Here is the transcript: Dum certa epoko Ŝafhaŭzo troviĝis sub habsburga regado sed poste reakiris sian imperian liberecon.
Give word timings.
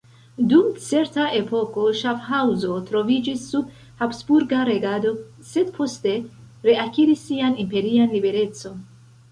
Dum 0.51 0.69
certa 0.85 1.25
epoko 1.39 1.83
Ŝafhaŭzo 1.99 2.77
troviĝis 2.87 3.43
sub 3.51 3.69
habsburga 4.01 4.63
regado 4.71 5.13
sed 5.53 5.71
poste 5.79 6.17
reakiris 6.71 7.25
sian 7.31 7.63
imperian 7.69 8.19
liberecon. 8.19 8.85